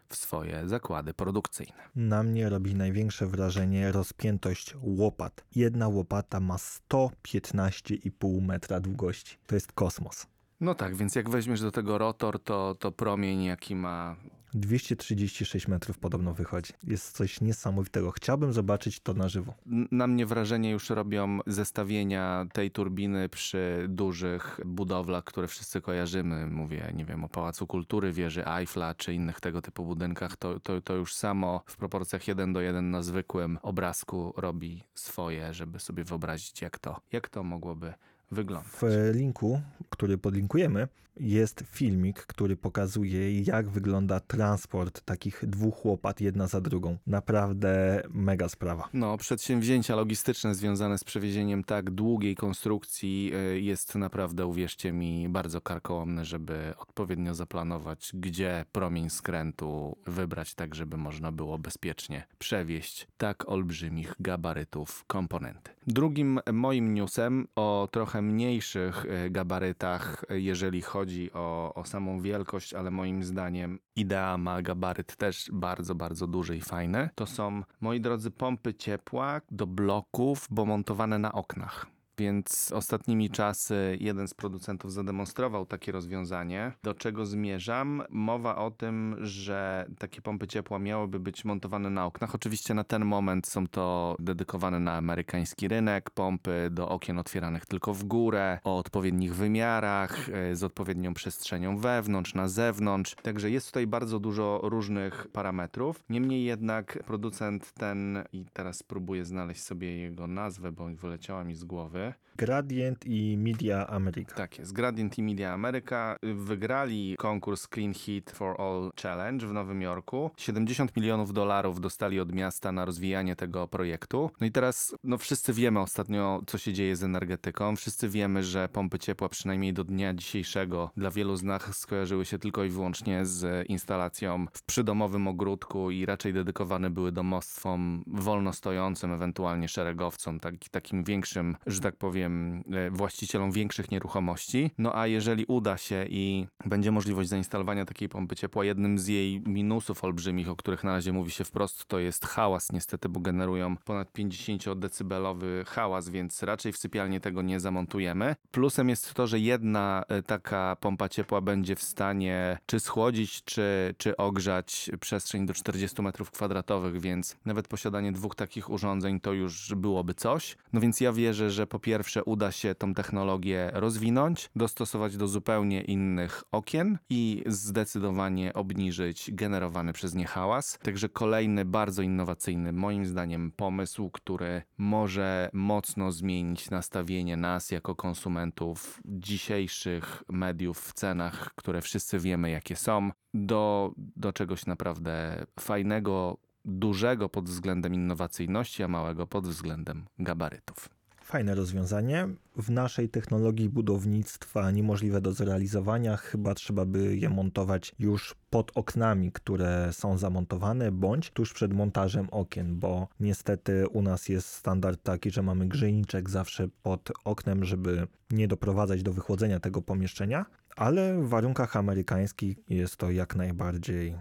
w 0.09 0.17
swoje 0.17 0.69
zakłady 0.69 1.15
produkcyjne. 1.15 1.83
Na 1.97 2.23
mnie 2.23 2.49
robi 2.49 2.75
największe 2.75 3.27
wrażenie 3.27 3.93
rozpiętość 3.93 4.75
łopat. 4.83 5.45
Jedna 5.55 5.89
łopata 5.89 6.41
ma 6.41 6.57
115,5 6.57 8.43
metra 8.43 8.81
długości. 8.81 9.39
To 9.47 9.55
jest 9.55 9.73
kosmos. 9.73 10.27
No 10.62 10.75
tak, 10.75 10.97
więc 10.97 11.14
jak 11.14 11.31
weźmiesz 11.31 11.61
do 11.61 11.70
tego 11.70 11.99
rotor, 11.99 12.43
to, 12.43 12.75
to 12.75 12.93
promień 12.93 13.44
jaki 13.44 13.75
ma 13.75 14.17
236 14.55 15.69
metrów 15.69 15.99
podobno 15.99 16.35
wychodzi. 16.35 16.73
Jest 16.85 17.17
coś 17.17 17.41
niesamowitego. 17.41 18.11
Chciałbym 18.11 18.53
zobaczyć 18.53 19.00
to 19.00 19.14
na 19.14 19.29
żywo. 19.29 19.55
Na 19.91 20.06
mnie 20.06 20.26
wrażenie 20.26 20.70
już 20.70 20.91
robią 20.91 21.38
zestawienia 21.47 22.47
tej 22.53 22.70
turbiny 22.70 23.29
przy 23.29 23.87
dużych 23.88 24.61
budowlach, 24.64 25.25
które 25.25 25.49
wszyscy 25.49 25.81
kojarzymy. 25.81 26.47
Mówię, 26.47 26.93
nie 26.94 27.05
wiem, 27.05 27.25
o 27.25 27.29
Pałacu 27.29 27.67
Kultury, 27.67 28.12
wieży 28.12 28.47
Eiffla 28.47 28.94
czy 28.94 29.15
innych 29.15 29.41
tego 29.41 29.62
typu 29.62 29.85
budynkach. 29.85 30.37
To, 30.37 30.61
to, 30.61 30.81
to 30.81 30.94
już 30.94 31.15
samo 31.15 31.62
w 31.67 31.76
proporcjach 31.76 32.29
1 32.29 32.53
do 32.53 32.61
1 32.61 32.91
na 32.91 33.03
zwykłym 33.03 33.58
obrazku 33.62 34.35
robi 34.37 34.85
swoje, 34.94 35.55
żeby 35.55 35.79
sobie 35.79 36.05
wyobrazić, 36.05 36.62
jak 36.62 36.79
to, 36.79 37.00
jak 37.12 37.29
to 37.29 37.43
mogłoby 37.43 37.94
wyglądać. 38.32 38.73
W 38.73 39.11
linku, 39.14 39.61
który 39.90 40.19
podlinkujemy, 40.19 40.88
jest 41.17 41.64
filmik, 41.70 42.26
który 42.26 42.56
pokazuje, 42.56 43.40
jak 43.40 43.69
wygląda 43.69 44.20
transport 44.20 45.00
takich 45.00 45.44
dwóch 45.46 45.84
łopat, 45.84 46.20
jedna 46.20 46.46
za 46.46 46.61
drugą. 46.61 46.96
Naprawdę 47.06 48.02
mega 48.11 48.49
sprawa. 48.49 48.88
No, 48.93 49.19
przedsięwzięcia 49.19 49.96
logistyczne 49.96 50.55
związane 50.55 50.99
z 50.99 51.05
przewiezieniem 51.05 51.64
tak 51.64 51.90
długiej 51.90 52.37
konstrukcji 52.37 53.32
y, 53.34 53.61
jest 53.61 53.94
naprawdę, 53.94 54.46
uwierzcie 54.46 54.93
mi, 54.93 55.29
bardzo 55.29 55.61
karkołomne, 55.61 56.25
żeby 56.25 56.75
odpowiednio 56.79 57.34
zaplanować, 57.34 58.11
gdzie 58.14 58.64
promień 58.73 59.11
skrętu 59.11 59.96
wybrać, 60.06 60.55
tak 60.55 60.75
żeby 60.75 60.96
można 60.96 61.32
było 61.32 61.58
bezpiecznie 61.58 62.26
przewieźć 62.38 63.06
tak 63.17 63.49
olbrzymich 63.49 64.14
gabarytów 64.20 65.05
komponenty. 65.06 65.70
Drugim 65.87 66.40
moim 66.52 66.94
newsem 66.94 67.46
o 67.56 67.88
trochę 67.93 68.23
mniejszych 68.23 69.05
y, 69.05 69.31
gabarytach, 69.31 70.25
y, 70.31 70.40
jeżeli 70.40 70.82
chodzi 70.82 71.32
o, 71.32 71.75
o 71.75 71.84
samą 71.84 72.20
wielkość, 72.20 72.75
ale 72.75 72.90
moim 72.90 73.25
zdaniem 73.25 73.79
Idea 73.96 74.38
ma 74.38 74.62
gabaryt 74.62 75.17
też 75.17 75.50
bardzo, 75.52 75.94
bardzo 75.94 76.26
duży 76.26 76.56
i 76.56 76.61
fajny. 76.61 77.08
To 77.14 77.26
są, 77.26 77.62
moi 77.81 78.00
drodzy, 78.00 78.31
pompy 78.31 78.75
ciepła 78.75 79.40
do 79.51 79.67
bloków, 79.67 80.46
bo 80.51 80.67
montowane 80.67 81.19
na 81.19 81.32
oknach. 81.32 81.86
Więc 82.22 82.72
ostatnimi 82.72 83.31
czasy 83.31 83.96
jeden 84.00 84.29
z 84.29 84.34
producentów 84.34 84.93
zademonstrował 84.93 85.67
takie 85.67 85.93
rozwiązanie. 85.93 86.72
Do 86.82 86.94
czego 86.94 87.26
zmierzam? 87.26 88.02
Mowa 88.10 88.56
o 88.56 88.70
tym, 88.70 89.17
że 89.20 89.86
takie 89.98 90.20
pompy 90.20 90.46
ciepła 90.46 90.79
miałyby 90.79 91.20
być 91.20 91.44
montowane 91.44 91.91
na 91.91 92.06
oknach. 92.06 92.34
Oczywiście 92.34 92.74
na 92.74 92.84
ten 92.84 93.05
moment 93.05 93.46
są 93.46 93.67
to 93.67 94.17
dedykowane 94.19 94.81
na 94.81 94.93
amerykański 94.93 95.69
rynek, 95.69 96.10
pompy 96.10 96.69
do 96.70 96.88
okien 96.88 97.19
otwieranych 97.19 97.67
tylko 97.67 97.94
w 97.94 98.05
górę, 98.05 98.58
o 98.64 98.79
odpowiednich 98.79 99.34
wymiarach, 99.34 100.29
e, 100.29 100.56
z 100.56 100.64
odpowiednią 100.64 101.14
przestrzenią 101.14 101.76
wewnątrz, 101.76 102.34
na 102.34 102.48
zewnątrz. 102.48 103.14
Także 103.22 103.50
jest 103.50 103.67
tutaj 103.67 103.86
bardzo 103.86 104.20
dużo 104.20 104.60
różnych 104.62 105.26
parametrów. 105.32 106.05
Niemniej 106.10 106.44
jednak 106.44 107.02
producent 107.06 107.72
ten, 107.72 108.24
i 108.32 108.44
teraz 108.52 108.76
spróbuję 108.76 109.24
znaleźć 109.24 109.62
sobie 109.62 109.96
jego 109.96 110.26
nazwę, 110.26 110.72
bo 110.72 110.84
wyleciała 110.84 111.44
mi 111.44 111.55
z 111.55 111.64
głowy. 111.64 112.12
Gradient 112.37 113.07
i 113.07 113.37
Media 113.39 113.87
America. 113.87 114.35
Tak 114.35 114.59
jest. 114.59 114.73
Gradient 114.73 115.19
i 115.19 115.23
Media 115.23 115.53
America 115.53 116.17
wygrali 116.23 117.17
konkurs 117.19 117.69
Clean 117.69 117.95
Heat 117.95 118.31
for 118.31 118.61
All 118.61 118.91
Challenge 119.03 119.47
w 119.47 119.53
Nowym 119.53 119.83
Jorku. 119.83 120.31
70 120.37 120.97
milionów 120.97 121.33
dolarów 121.33 121.81
dostali 121.81 122.21
od 122.21 122.33
miasta 122.33 122.73
na 122.73 122.85
rozwijanie 122.85 123.37
tego 123.37 123.69
projektu. 123.69 124.31
No 124.41 124.47
i 124.47 124.51
teraz, 124.51 124.95
no 125.05 125.19
wszyscy 125.19 125.53
wiemy 125.53 125.81
ostatnio, 125.81 126.43
co 126.47 126.59
się 126.59 126.73
dzieje 126.73 126.97
z 126.97 127.03
energetyką. 127.03 127.77
Wszyscy 127.77 128.09
wiemy, 128.09 128.43
że 128.43 128.69
pompy 128.69 128.99
ciepła 128.99 129.29
przynajmniej 129.29 129.73
do 129.73 129.85
dnia 129.85 130.15
dzisiejszego 130.15 130.91
dla 130.97 131.11
wielu 131.11 131.37
z 131.37 131.43
nas 131.43 131.79
skojarzyły 131.79 132.25
się 132.25 132.39
tylko 132.39 132.65
i 132.65 132.69
wyłącznie 132.69 133.25
z 133.25 133.69
instalacją 133.69 134.47
w 134.53 134.63
przydomowym 134.63 135.29
ogródku 135.29 135.91
i 135.91 136.07
raczej 136.07 136.33
dedykowane 136.33 136.91
były 136.91 137.13
domostwom 137.13 138.05
wolno 138.07 138.53
stojącym, 138.53 139.13
ewentualnie 139.13 139.69
szeregowcom, 139.69 140.41
tak, 140.41 140.55
takim 140.71 141.05
większym, 141.05 141.57
że 141.67 141.81
tak 141.81 141.92
tak 141.93 141.99
powiem, 141.99 142.65
e, 142.72 142.91
właścicielom 142.91 143.53
większych 143.53 143.91
nieruchomości. 143.91 144.70
No 144.79 144.96
a 144.96 145.06
jeżeli 145.06 145.44
uda 145.44 145.77
się 145.77 146.06
i 146.08 146.46
będzie 146.65 146.91
możliwość 146.91 147.29
zainstalowania 147.29 147.84
takiej 147.84 148.08
pompy 148.08 148.37
ciepła, 148.37 148.65
jednym 148.65 148.99
z 148.99 149.06
jej 149.06 149.41
minusów 149.41 150.05
olbrzymich, 150.05 150.49
o 150.49 150.56
których 150.56 150.84
na 150.84 150.93
razie 150.93 151.13
mówi 151.13 151.31
się 151.31 151.44
wprost, 151.44 151.87
to 151.87 151.99
jest 151.99 152.27
hałas 152.27 152.72
niestety, 152.72 153.08
bo 153.08 153.20
generują 153.20 153.77
ponad 153.77 154.13
50-decybelowy 154.13 155.65
hałas, 155.67 156.08
więc 156.08 156.43
raczej 156.43 156.72
w 156.72 156.77
sypialni 156.77 157.20
tego 157.20 157.43
nie 157.43 157.61
zamontujemy. 157.61 158.37
Plusem 158.51 158.89
jest 158.89 159.15
to, 159.15 159.27
że 159.27 159.39
jedna 159.39 160.05
e, 160.08 160.22
taka 160.22 160.77
pompa 160.81 161.08
ciepła 161.08 161.41
będzie 161.41 161.77
w 161.77 161.82
stanie 161.82 162.58
czy 162.67 162.81
schłodzić, 162.81 163.44
czy, 163.44 163.94
czy 163.99 164.17
ogrzać 164.17 164.91
przestrzeń 165.01 165.46
do 165.46 165.55
40 165.55 166.03
metrów 166.03 166.31
kwadratowych, 166.31 167.01
więc 167.01 167.37
nawet 167.44 167.69
posiadanie 167.69 168.13
dwóch 168.13 168.34
takich 168.34 168.70
urządzeń 168.70 169.20
to 169.20 169.32
już 169.32 169.75
byłoby 169.75 170.15
coś. 170.15 170.56
No 170.72 170.81
więc 170.81 171.01
ja 171.01 171.13
wierzę, 171.13 171.51
że 171.51 171.67
po 171.67 171.81
pierwsze 171.82 172.24
uda 172.24 172.53
się 172.53 172.74
tą 172.74 172.94
technologię 172.94 173.70
rozwinąć, 173.74 174.51
dostosować 174.56 175.17
do 175.17 175.29
zupełnie 175.29 175.82
innych 175.82 176.44
okien 176.53 176.98
i 177.10 177.43
zdecydowanie 177.46 178.53
obniżyć 178.55 179.31
generowany 179.34 179.93
przez 179.93 180.15
nie 180.15 180.27
hałas. 180.27 180.79
Także 180.82 181.08
kolejny 181.08 181.65
bardzo 181.65 182.03
innowacyjny, 182.03 182.72
moim 182.72 183.06
zdaniem, 183.06 183.53
pomysł, 183.56 184.10
który 184.10 184.62
może 184.79 185.51
mocno 185.53 186.12
zmienić 186.12 186.70
nastawienie 186.70 187.36
nas 187.36 187.70
jako 187.70 187.94
konsumentów 187.94 189.01
dzisiejszych 189.05 190.22
mediów 190.29 190.81
w 190.81 190.93
cenach, 190.93 191.53
które 191.55 191.81
wszyscy 191.81 192.19
wiemy, 192.19 192.51
jakie 192.51 192.77
są, 192.77 193.10
do, 193.34 193.93
do 193.96 194.32
czegoś 194.32 194.67
naprawdę 194.67 195.46
fajnego, 195.60 196.39
dużego 196.65 197.29
pod 197.29 197.48
względem 197.48 197.94
innowacyjności, 197.94 198.82
a 198.82 198.89
małego 198.89 199.27
pod 199.27 199.48
względem 199.48 200.06
gabarytów. 200.19 201.02
Fajne 201.32 201.55
rozwiązanie. 201.55 202.29
W 202.56 202.70
naszej 202.70 203.08
technologii 203.08 203.69
budownictwa 203.69 204.70
niemożliwe 204.70 205.20
do 205.20 205.32
zrealizowania, 205.32 206.17
chyba 206.17 206.55
trzeba 206.55 206.84
by 206.84 207.17
je 207.17 207.31
montować 207.31 207.94
już 207.98 208.34
pod 208.51 208.72
oknami, 208.74 209.32
które 209.32 209.93
są 209.93 210.19
zamontowane, 210.19 210.93
bądź 210.93 211.31
tuż 211.31 211.53
przed 211.53 211.72
montażem 211.72 212.29
okien, 212.31 212.79
bo 212.79 213.08
niestety 213.20 213.89
u 213.89 214.03
nas 214.03 214.29
jest 214.29 214.48
standard 214.48 215.03
taki, 215.03 215.31
że 215.31 215.43
mamy 215.43 215.69
grzejniczek 215.69 216.31
zawsze 216.31 216.69
pod 216.82 217.12
oknem, 217.24 217.65
żeby 217.65 218.06
nie 218.31 218.48
doprowadzać 218.48 219.03
do 219.03 219.12
wychłodzenia 219.12 219.60
tego 219.60 219.82
pomieszczenia, 219.82 220.46
ale 220.77 221.22
w 221.22 221.29
warunkach 221.29 221.77
amerykańskich 221.77 222.58
jest 222.69 222.96
to 222.96 223.10
jak 223.10 223.36
najbardziej 223.36 224.17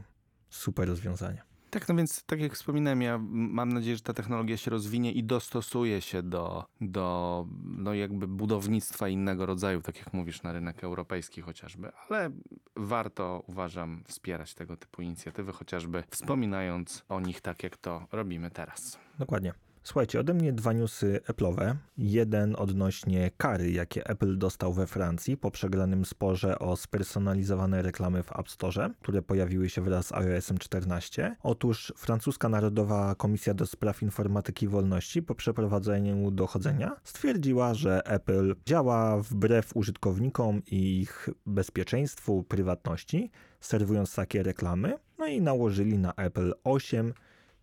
super 0.50 0.88
rozwiązanie. 0.88 1.50
Tak, 1.72 1.90
no 1.90 1.96
więc 1.96 2.24
tak 2.24 2.40
jak 2.40 2.54
wspominałem, 2.54 3.01
ja 3.01 3.20
mam 3.32 3.74
nadzieję, 3.74 3.96
że 3.96 4.01
ta 4.01 4.13
technologia 4.13 4.58
się 4.58 4.72
rozwinie 4.72 5.12
i 5.12 5.24
dostosuje 5.24 6.01
się 6.01 6.24
do, 6.24 6.66
do 6.82 7.48
no 7.63 7.94
jakby 7.94 8.28
budownictwa 8.28 9.08
innego 9.08 9.46
rodzaju, 9.46 9.82
tak 9.82 9.98
jak 9.98 10.13
mówisz, 10.13 10.44
na 10.44 10.51
rynek 10.51 10.84
europejski 10.84 11.42
chociażby, 11.42 11.92
ale 12.10 12.30
warto, 12.75 13.44
uważam, 13.48 14.04
wspierać 14.08 14.54
tego 14.54 14.78
typu 14.78 15.01
inicjatywy, 15.01 15.51
chociażby 15.51 16.04
wspominając 16.10 17.06
o 17.10 17.20
nich 17.20 17.42
tak, 17.42 17.63
jak 17.63 17.78
to 17.78 18.08
robimy 18.12 18.51
teraz. 18.51 19.00
Dokładnie. 19.20 19.54
Słuchajcie, 19.84 20.20
ode 20.20 20.34
mnie 20.34 20.54
dwa 20.54 20.74
newsy 20.74 21.20
Apple'owe. 21.28 21.76
Jeden 21.98 22.56
odnośnie 22.56 23.32
kary, 23.38 23.72
jakie 23.72 24.10
Apple 24.10 24.38
dostał 24.38 24.74
we 24.74 24.88
Francji 24.88 25.38
po 25.38 25.52
przegranym 25.52 26.06
sporze 26.06 26.60
o 26.60 26.76
spersonalizowane 26.78 27.82
reklamy 27.82 28.24
w 28.24 28.40
App 28.40 28.50
Store, 28.50 28.90
które 29.02 29.22
pojawiły 29.22 29.70
się 29.70 29.82
wraz 29.82 30.08
z 30.08 30.12
iOS 30.12 30.54
14. 30.60 31.36
Otóż 31.44 31.94
francuska 31.98 32.50
Narodowa 32.50 33.16
Komisja 33.16 33.54
do 33.54 33.66
Spraw 33.66 34.02
Informatyki 34.02 34.66
i 34.66 34.70
Wolności 34.70 35.24
po 35.24 35.36
przeprowadzeniu 35.36 36.32
dochodzenia 36.32 36.96
stwierdziła, 37.04 37.74
że 37.74 38.06
Apple 38.06 38.56
działa 38.66 39.18
wbrew 39.18 39.72
użytkownikom 39.76 40.62
i 40.66 41.00
ich 41.00 41.30
bezpieczeństwu, 41.46 42.44
prywatności, 42.44 43.32
serwując 43.60 44.16
takie 44.16 44.44
reklamy. 44.44 44.94
No 45.18 45.28
i 45.28 45.42
nałożyli 45.42 45.98
na 45.98 46.14
Apple 46.16 46.54
8 46.64 47.14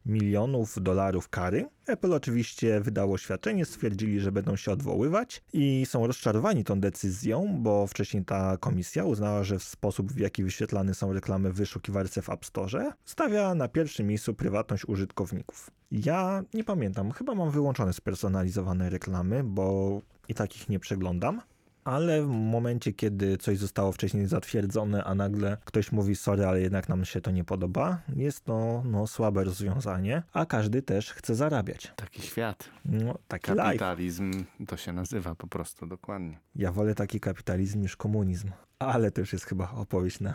milionów 0.08 0.82
dolarów 0.82 1.28
kary. 1.28 1.68
Apple 1.86 2.12
oczywiście 2.12 2.80
wydało 2.80 3.14
oświadczenie, 3.14 3.64
stwierdzili, 3.64 4.20
że 4.20 4.32
będą 4.32 4.56
się 4.56 4.72
odwoływać 4.72 5.42
i 5.52 5.86
są 5.86 6.06
rozczarowani 6.06 6.64
tą 6.64 6.80
decyzją, 6.80 7.56
bo 7.58 7.86
wcześniej 7.86 8.24
ta 8.24 8.56
komisja 8.56 9.04
uznała, 9.04 9.44
że 9.44 9.58
w 9.58 9.64
sposób, 9.64 10.12
w 10.12 10.18
jaki 10.18 10.44
wyświetlane 10.44 10.94
są 10.94 11.12
reklamy 11.12 11.52
w 11.52 11.56
wyszukiwarce 11.56 12.22
w 12.22 12.30
App 12.30 12.44
Store, 12.44 12.92
stawia 13.04 13.54
na 13.54 13.68
pierwszym 13.68 14.06
miejscu 14.06 14.34
prywatność 14.34 14.88
użytkowników. 14.88 15.70
Ja 15.90 16.42
nie 16.54 16.64
pamiętam, 16.64 17.10
chyba 17.10 17.34
mam 17.34 17.50
wyłączone 17.50 17.92
spersonalizowane 17.92 18.90
reklamy, 18.90 19.44
bo 19.44 20.00
i 20.28 20.34
takich 20.34 20.68
nie 20.68 20.78
przeglądam 20.78 21.40
ale 21.88 22.22
w 22.22 22.28
momencie, 22.28 22.92
kiedy 22.92 23.38
coś 23.38 23.58
zostało 23.58 23.92
wcześniej 23.92 24.26
zatwierdzone, 24.26 25.04
a 25.04 25.14
nagle 25.14 25.56
ktoś 25.64 25.92
mówi 25.92 26.16
sorry, 26.16 26.46
ale 26.46 26.60
jednak 26.60 26.88
nam 26.88 27.04
się 27.04 27.20
to 27.20 27.30
nie 27.30 27.44
podoba, 27.44 28.02
jest 28.16 28.44
to 28.44 28.82
no, 28.84 29.06
słabe 29.06 29.44
rozwiązanie, 29.44 30.22
a 30.32 30.46
każdy 30.46 30.82
też 30.82 31.12
chce 31.12 31.34
zarabiać. 31.34 31.92
Taki 31.96 32.22
świat. 32.22 32.70
No, 32.84 33.18
taki 33.28 33.50
life. 33.50 33.62
Kapitalizm 33.62 34.44
to 34.66 34.76
się 34.76 34.92
nazywa 34.92 35.34
po 35.34 35.46
prostu 35.46 35.86
dokładnie. 35.86 36.38
Ja 36.54 36.72
wolę 36.72 36.94
taki 36.94 37.20
kapitalizm 37.20 37.80
niż 37.80 37.96
komunizm, 37.96 38.50
ale 38.78 39.10
to 39.10 39.20
już 39.20 39.32
jest 39.32 39.44
chyba 39.44 39.70
opowieść 39.70 40.20
na 40.20 40.34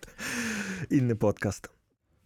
inny 0.98 1.16
podcast. 1.16 1.68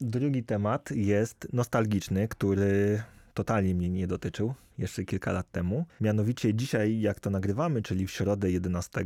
Drugi 0.01 0.45
temat 0.45 0.91
jest 0.91 1.49
nostalgiczny, 1.53 2.29
który 2.29 3.03
totalnie 3.39 3.75
mnie 3.75 3.91
nie 3.91 4.07
dotyczył 4.07 4.55
jeszcze 4.79 5.05
kilka 5.05 5.33
lat 5.33 5.51
temu. 5.51 5.87
Mianowicie 6.01 6.55
dzisiaj, 6.55 7.01
jak 7.01 7.21
to 7.21 7.31
nagrywamy, 7.31 7.83
czyli 7.83 8.07
w 8.07 8.11
środę 8.11 8.51
11 8.51 9.05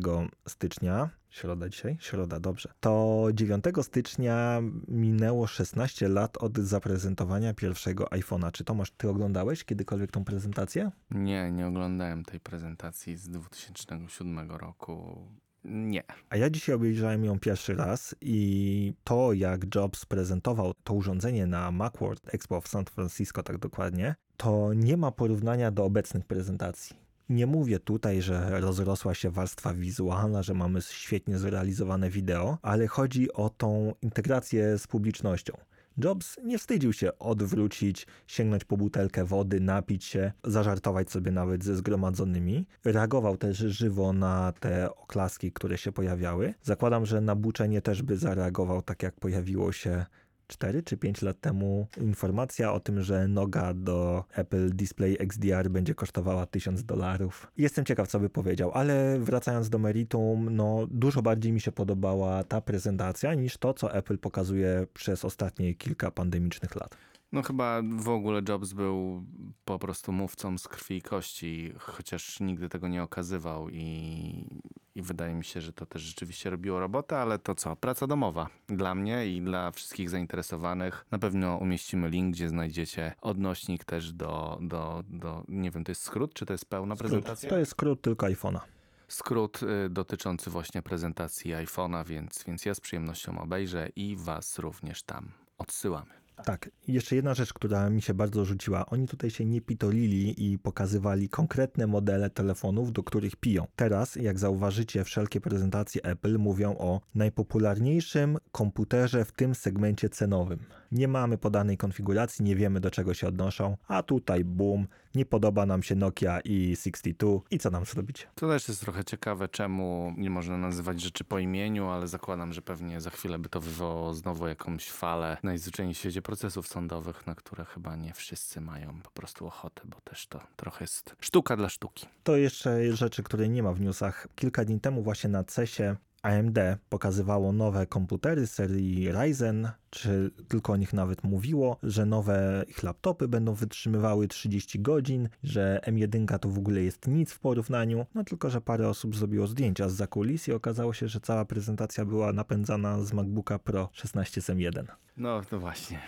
stycznia, 0.49 1.11
środa 1.31 1.69
dzisiaj? 1.69 1.97
Środa, 2.01 2.41
dobrze. 2.41 2.73
To 2.81 3.27
9 3.35 3.65
stycznia 3.83 4.61
minęło 4.89 5.47
16 5.47 6.09
lat 6.09 6.37
od 6.37 6.59
zaprezentowania 6.59 7.55
pierwszego 7.55 8.05
iPhone'a. 8.05 8.53
Czy 8.53 8.65
Tomasz, 8.65 8.91
ty 8.91 9.09
oglądałeś 9.09 9.65
kiedykolwiek 9.65 10.11
tą 10.11 10.25
prezentację? 10.25 10.91
Nie, 11.11 11.53
nie 11.53 11.67
oglądałem 11.67 12.25
tej 12.25 12.41
prezentacji 12.41 13.17
z 13.17 13.29
2007 13.29 14.51
roku. 14.51 15.19
Nie. 15.65 16.03
A 16.31 16.37
ja 16.37 16.51
dzisiaj 16.51 16.75
obejrzałem 16.75 17.25
ją 17.25 17.39
pierwszy 17.39 17.75
raz 17.75 18.15
i 18.21 18.95
to, 19.05 19.33
jak 19.33 19.75
Jobs 19.75 20.07
prezentował 20.07 20.75
to 20.85 20.95
urządzenie 20.95 21.47
na 21.47 21.71
Macworld 21.71 22.35
Expo 22.35 22.61
w 22.61 22.69
San 22.69 22.85
Francisco, 22.85 23.43
tak 23.43 23.59
dokładnie, 23.59 24.15
to 24.37 24.75
nie 24.75 24.97
ma 24.97 25.11
porównania 25.11 25.71
do 25.71 25.85
obecnych 25.85 26.25
prezentacji. 26.25 26.97
Nie 27.29 27.47
mówię 27.47 27.79
tutaj, 27.79 28.23
że 28.23 28.61
rozrosła 28.61 29.15
się 29.15 29.31
warstwa 29.31 29.75
wizualna, 29.75 30.43
że 30.43 30.55
mamy 30.55 30.81
świetnie 30.83 31.39
zrealizowane 31.39 32.11
wideo, 32.11 32.59
ale 32.63 32.87
chodzi 32.87 33.33
o 33.33 33.51
tą 33.51 33.95
integrację 34.03 34.79
z 34.79 34.87
publicznością. 34.87 35.53
Jobs 35.99 36.37
nie 36.45 36.59
wstydził 36.59 36.93
się 36.93 37.19
odwrócić, 37.19 38.07
sięgnąć 38.27 38.65
po 38.65 38.77
butelkę 38.77 39.25
wody, 39.25 39.61
napić 39.61 40.05
się, 40.05 40.33
zażartować 40.45 41.11
sobie 41.11 41.31
nawet 41.31 41.65
ze 41.65 41.77
zgromadzonymi. 41.77 42.67
Reagował 42.85 43.37
też 43.37 43.57
żywo 43.57 44.13
na 44.13 44.53
te 44.61 44.95
oklaski, 44.95 45.53
które 45.53 45.79
się 45.79 45.93
pojawiały. 45.93 46.55
Zakładam, 46.63 47.07
że 47.07 47.21
na 47.21 47.35
buczenie 47.37 47.83
też 47.83 48.03
by 48.03 48.17
zareagował 48.17 48.83
tak, 48.83 49.03
jak 49.03 49.15
pojawiło 49.15 49.73
się 49.73 50.07
4 50.53 50.83
czy 50.83 50.97
5 50.97 51.23
lat 51.23 51.41
temu 51.41 51.87
informacja 52.01 52.73
o 52.73 52.81
tym, 52.81 53.03
że 53.03 53.29
noga 53.29 53.75
do 53.75 54.25
Apple 54.35 54.71
Display 54.71 55.17
XDR 55.21 55.71
będzie 55.71 55.95
kosztowała 55.95 56.47
1000 56.47 56.85
dolarów. 56.85 57.53
Jestem 57.57 57.85
ciekaw, 57.85 58.09
co 58.09 58.21
by 58.21 58.29
powiedział, 58.29 58.71
ale 58.75 59.19
wracając 59.19 59.71
do 59.71 59.79
meritum, 59.79 60.49
no 60.51 60.87
dużo 60.91 61.23
bardziej 61.23 61.53
mi 61.53 61.61
się 61.61 61.73
podobała 61.73 62.45
ta 62.45 62.61
prezentacja 62.61 63.35
niż 63.35 63.57
to, 63.57 63.75
co 63.75 63.95
Apple 63.95 64.19
pokazuje 64.19 64.87
przez 64.95 65.25
ostatnie 65.25 65.75
kilka 65.75 66.11
pandemicznych 66.11 66.75
lat. 66.75 66.97
No 67.33 67.43
chyba 67.43 67.83
w 67.99 68.09
ogóle 68.09 68.43
Jobs 68.49 68.73
był 68.73 69.25
po 69.65 69.79
prostu 69.79 70.13
mówcą 70.13 70.59
z 70.59 70.69
krwi 70.69 70.97
i 70.97 71.03
kości, 71.03 71.73
chociaż 71.79 72.41
nigdy 72.41 72.69
tego 72.69 72.89
nie 72.89 73.03
okazywał 73.03 73.69
i, 73.71 74.47
i 74.95 75.03
wydaje 75.03 75.35
mi 75.35 75.45
się, 75.45 75.61
że 75.61 75.73
to 75.73 75.87
też 75.87 76.03
rzeczywiście 76.03 76.51
robiło 76.51 76.81
robotę, 76.81 77.19
ale 77.19 77.39
to 77.39 77.55
co? 77.55 77.77
Praca 77.77 78.07
domowa 78.07 78.49
dla 78.69 78.95
mnie 78.95 79.27
i 79.27 79.43
dla 79.43 79.71
wszystkich 79.71 80.11
zainteresowanych. 80.11 81.07
Na 81.11 81.19
pewno 81.19 81.57
umieścimy 81.57 82.09
link, 82.09 82.35
gdzie 82.35 82.49
znajdziecie 82.49 83.15
odnośnik 83.21 83.85
też 83.85 84.13
do, 84.13 84.59
do, 84.61 85.05
do 85.09 85.45
nie 85.49 85.71
wiem, 85.71 85.85
to 85.85 85.91
jest 85.91 86.03
skrót, 86.03 86.35
czy 86.35 86.47
to 86.47 86.55
jest 86.55 86.67
pełna 86.67 86.97
Skrót. 86.97 87.11
prezentacja? 87.11 87.51
To 87.51 87.59
jest 87.59 87.71
skrót 87.71 88.03
tylko 88.03 88.27
iPhone'a. 88.27 88.61
Skrót 89.09 89.61
y, 89.63 89.91
dotyczący 89.91 90.51
właśnie 90.51 90.83
prezentacji 90.83 91.53
iPhone'a, 91.53 92.07
więc, 92.07 92.45
więc 92.47 92.65
ja 92.65 92.75
z 92.75 92.81
przyjemnością 92.81 93.39
obejrzę 93.39 93.89
i 93.97 94.17
was 94.17 94.59
również 94.59 95.03
tam 95.03 95.33
odsyłamy. 95.59 96.22
Tak, 96.45 96.71
jeszcze 96.89 97.17
jedna 97.17 97.35
rzecz, 97.35 97.53
która 97.53 97.91
mi 97.91 98.03
się 98.03 98.15
bardzo 98.15 98.45
rzuciła. 98.45 98.87
Oni 98.87 99.09
tutaj 99.09 99.31
się 99.31 99.45
nie 99.45 99.61
pitolili 99.61 100.53
i 100.53 100.59
pokazywali 100.59 101.29
konkretne 101.29 101.87
modele 101.87 102.31
telefonów, 102.31 102.93
do 102.93 103.03
których 103.03 103.37
piją. 103.37 103.67
Teraz, 103.77 104.17
jak 104.17 104.39
zauważycie, 104.39 105.05
wszelkie 105.05 105.41
prezentacje 105.41 106.05
Apple 106.05 106.39
mówią 106.39 106.77
o 106.79 107.01
najpopularniejszym 107.15 108.39
komputerze 108.53 109.25
w 109.25 109.33
tym 109.33 109.55
segmencie 109.55 110.09
cenowym. 110.09 110.59
Nie 110.93 111.09
mamy 111.09 111.39
podanej 111.39 111.77
konfiguracji, 111.77 112.45
nie 112.45 112.57
wiemy 112.57 112.81
do 112.81 112.91
czego 112.91 113.15
się 113.15 113.29
odnoszą, 113.29 113.77
a 113.89 114.03
tutaj 114.03 114.45
boom, 114.45 114.87
nie 115.15 115.27
podoba 115.27 115.67
nam 115.67 115.83
się 115.83 115.95
Nokia 115.95 116.41
i62 116.41 117.41
i 117.51 117.59
co 117.59 117.71
nam 117.71 117.85
zrobić? 117.85 118.29
To 118.35 118.49
też 118.49 118.69
jest 118.69 118.81
trochę 118.81 119.05
ciekawe, 119.05 119.49
czemu 119.49 120.15
nie 120.17 120.31
można 120.31 120.59
nazywać 120.59 121.01
rzeczy 121.01 121.25
po 121.25 121.39
imieniu, 121.39 121.87
ale 121.87 122.09
zakładam, 122.09 122.53
że 122.53 122.63
pewnie 122.63 123.01
za 123.01 123.11
chwilę 123.11 123.39
by 123.39 123.49
to 123.49 123.61
wywołało 123.61 124.15
znowu 124.15 124.49
jakąś 124.49 124.91
falę 124.91 125.37
najzwyczajniej 125.43 125.95
w 125.95 125.99
świecie 125.99 126.23
procesów 126.23 126.69
sądowych, 126.69 127.27
na 127.27 127.35
które 127.35 127.65
chyba 127.65 127.97
nie 127.97 128.13
wszyscy 128.13 128.61
mają 128.61 129.01
po 129.03 129.11
prostu 129.11 129.47
ochotę, 129.47 129.83
bo 129.85 130.01
też 130.01 130.27
to 130.27 130.41
trochę 130.57 130.85
jest 130.85 131.17
sztuka 131.21 131.57
dla 131.57 131.69
sztuki. 131.69 132.07
To 132.23 132.37
jeszcze 132.37 132.97
rzeczy, 132.97 133.23
której 133.23 133.51
nie 133.51 133.63
ma 133.63 133.73
w 133.73 133.81
newsach. 133.81 134.29
Kilka 134.35 134.65
dni 134.65 134.81
temu 134.81 135.03
właśnie 135.03 135.31
na 135.31 135.45
CESie 135.45 135.97
AMD 136.23 136.59
pokazywało 136.89 137.53
nowe 137.53 137.87
komputery 137.87 138.47
serii 138.47 139.13
Ryzen, 139.13 139.71
czy 139.91 140.31
tylko 140.49 140.73
o 140.73 140.77
nich 140.77 140.93
nawet 140.93 141.25
mówiło, 141.25 141.77
że 141.83 142.07
nowe 142.07 142.65
ich 142.69 142.83
laptopy 142.83 143.29
będą 143.29 143.55
wytrzymywały 143.55 144.29
30 144.29 144.81
godzin, 144.81 145.29
że 145.43 145.81
M1 145.87 146.39
to 146.39 146.49
w 146.49 146.59
ogóle 146.59 146.83
jest 146.83 147.09
nic 147.09 147.33
w 147.33 147.39
porównaniu. 147.39 148.07
No 148.15 148.25
tylko, 148.25 148.51
że 148.51 148.61
parę 148.61 148.89
osób 148.89 149.17
zrobiło 149.17 149.47
zdjęcia 149.47 149.89
z 149.89 149.95
zakulis 149.95 150.49
i 150.49 150.53
okazało 150.53 150.93
się, 150.93 151.09
że 151.09 151.21
cała 151.21 151.45
prezentacja 151.45 152.05
była 152.05 152.33
napędzana 152.33 153.05
z 153.05 153.13
MacBooka 153.13 153.59
Pro 153.59 153.89
16 153.93 154.41
z 154.41 154.47
M1. 154.47 154.85
No, 155.17 155.43
no 155.53 155.59
właśnie. 155.59 156.01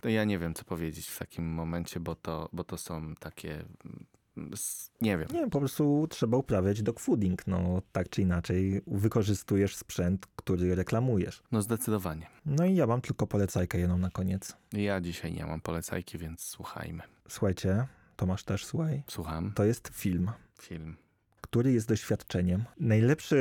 To 0.00 0.08
ja 0.08 0.24
nie 0.24 0.38
wiem, 0.38 0.54
co 0.54 0.64
powiedzieć 0.64 1.08
w 1.08 1.18
takim 1.18 1.52
momencie, 1.52 2.00
bo 2.00 2.14
to, 2.14 2.48
bo 2.52 2.64
to 2.64 2.78
są 2.78 3.14
takie. 3.14 3.64
Nie 5.00 5.18
wiem. 5.18 5.28
Nie 5.32 5.40
wiem, 5.40 5.50
po 5.50 5.58
prostu 5.58 6.06
trzeba 6.10 6.36
uprawiać 6.36 6.82
dogfooding, 6.82 7.46
no 7.46 7.82
tak 7.92 8.08
czy 8.08 8.22
inaczej 8.22 8.82
wykorzystujesz 8.86 9.76
sprzęt, 9.76 10.26
który 10.36 10.74
reklamujesz. 10.74 11.42
No 11.52 11.62
zdecydowanie. 11.62 12.26
No 12.46 12.64
i 12.64 12.74
ja 12.74 12.86
mam 12.86 13.00
tylko 13.00 13.26
polecajkę 13.26 13.78
jedną 13.78 13.98
na 13.98 14.10
koniec. 14.10 14.56
Ja 14.72 15.00
dzisiaj 15.00 15.32
nie 15.32 15.46
mam 15.46 15.60
polecajki, 15.60 16.18
więc 16.18 16.40
słuchajmy. 16.40 17.02
Słuchajcie, 17.28 17.86
Tomasz 18.18 18.44
też 18.44 18.64
słuchaj. 18.66 19.02
Słucham. 19.06 19.52
To 19.54 19.64
jest 19.64 19.88
film, 19.94 20.30
Film. 20.60 20.96
który 21.40 21.72
jest 21.72 21.88
doświadczeniem. 21.88 22.64
Najlepszy, 22.80 23.38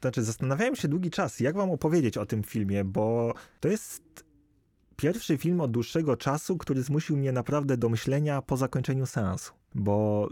znaczy 0.00 0.22
zastanawiałem 0.22 0.76
się 0.76 0.88
długi 0.88 1.10
czas, 1.10 1.40
jak 1.40 1.56
wam 1.56 1.70
opowiedzieć 1.70 2.16
o 2.16 2.26
tym 2.26 2.42
filmie, 2.42 2.84
bo 2.84 3.34
to 3.60 3.68
jest 3.68 4.24
pierwszy 4.96 5.38
film 5.38 5.60
od 5.60 5.70
dłuższego 5.70 6.16
czasu, 6.16 6.58
który 6.58 6.82
zmusił 6.82 7.16
mnie 7.16 7.32
naprawdę 7.32 7.76
do 7.76 7.88
myślenia 7.88 8.42
po 8.42 8.56
zakończeniu 8.56 9.06
seansu. 9.06 9.52
Bo 9.74 10.28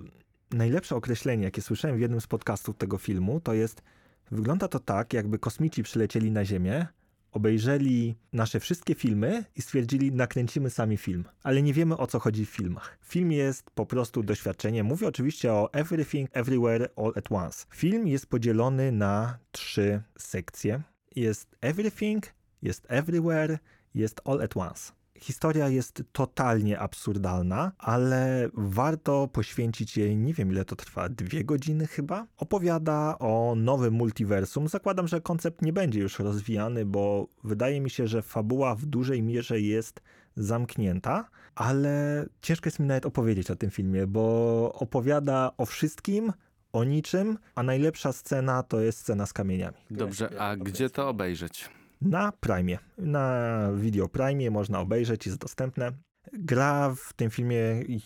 najlepsze 0.51 0.97
określenie, 0.97 1.45
jakie 1.45 1.63
słyszałem 1.63 1.97
w 1.97 2.01
jednym 2.01 2.21
z 2.21 2.27
podcastów 2.27 2.77
tego 2.77 2.99
filmu, 2.99 3.41
to 3.41 3.55
jest 3.55 3.83
wygląda 4.31 4.69
to 4.69 4.81
tak, 4.81 5.13
jakby 5.13 5.39
kosmici 5.39 5.83
przylecieli 5.83 6.31
na 6.31 6.45
Ziemię, 6.45 6.87
obejrzeli 7.33 8.17
nasze 8.33 8.61
wszystkie 8.61 8.95
filmy 8.95 9.45
i 9.57 9.63
stwierdzili, 9.63 10.13
nakręcimy 10.13 10.71
sami 10.71 10.97
film. 10.97 11.25
Ale 11.43 11.63
nie 11.63 11.73
wiemy 11.73 11.97
o 11.97 12.07
co 12.07 12.19
chodzi 12.19 12.47
w 12.47 12.51
filmach. 12.51 12.99
Film 13.03 13.33
jest 13.33 13.71
po 13.71 13.87
prostu 13.87 14.23
doświadczeniem. 14.23 14.87
Mówię 14.87 15.09
oczywiście 15.09 15.53
o 15.53 15.73
Everything, 15.73 16.31
Everywhere, 16.33 16.89
All 16.97 17.13
at 17.17 17.33
Once. 17.33 17.67
Film 17.71 18.09
jest 18.09 18.27
podzielony 18.27 18.93
na 18.93 19.39
trzy 19.53 20.03
sekcje. 20.19 20.83
Jest 21.17 21.57
Everything, 21.61 22.27
jest 22.63 22.87
Everywhere, 22.89 23.59
jest 23.95 24.21
All 24.25 24.43
at 24.43 24.57
Once. 24.57 24.93
Historia 25.21 25.69
jest 25.69 26.03
totalnie 26.13 26.79
absurdalna, 26.79 27.73
ale 27.79 28.49
warto 28.55 29.29
poświęcić 29.29 29.97
jej, 29.97 30.17
nie 30.17 30.35
wiem 30.35 30.53
ile 30.53 30.65
to 30.65 30.77
trwa, 30.77 31.09
dwie 31.09 31.45
godziny 31.45 31.87
chyba. 31.87 32.27
Opowiada 32.37 33.19
o 33.19 33.55
nowym 33.57 33.95
multiversum. 33.95 34.69
Zakładam, 34.69 35.09
że 35.09 35.21
koncept 35.21 35.63
nie 35.63 35.73
będzie 35.73 36.01
już 36.01 36.19
rozwijany, 36.19 36.85
bo 36.85 37.29
wydaje 37.45 37.81
mi 37.81 37.91
się, 37.91 38.07
że 38.07 38.23
fabuła 38.23 38.75
w 38.75 38.87
dużej 38.87 39.23
mierze 39.23 39.61
jest 39.61 40.01
zamknięta, 40.37 41.29
ale 41.55 42.27
ciężko 42.43 42.67
jest 42.67 42.79
mi 42.79 42.87
nawet 42.87 43.07
opowiedzieć 43.07 43.51
o 43.51 43.57
tym 43.57 43.71
filmie, 43.71 44.07
bo 44.07 44.73
opowiada 44.73 45.51
o 45.57 45.67
wszystkim, 45.67 46.33
o 46.73 46.85
niczym, 46.85 47.39
a 47.55 47.63
najlepsza 47.63 48.13
scena 48.13 48.63
to 48.63 48.81
jest 48.81 48.99
scena 48.99 49.27
z 49.27 49.33
kamieniami. 49.33 49.77
Dobrze, 49.91 50.41
a 50.41 50.57
gdzie 50.57 50.91
to 50.91 51.09
obejrzeć? 51.09 51.69
Na 52.03 52.33
Prime. 52.33 52.79
Na 52.99 53.69
Video 53.77 54.09
Prime 54.09 54.51
można 54.51 54.81
obejrzeć, 54.81 55.27
jest 55.27 55.39
dostępne. 55.39 55.93
Gra 56.33 56.95
w 56.97 57.13
tym 57.13 57.31
filmie 57.31 57.59